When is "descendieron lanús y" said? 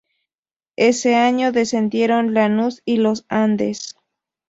1.51-2.97